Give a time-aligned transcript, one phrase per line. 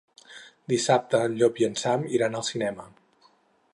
[0.71, 2.87] Dissabte en Llop i en Sam iran al cinema.